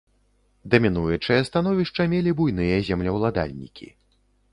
[0.73, 3.87] Дамінуючае становішча мелі буйныя землеўладальнікі.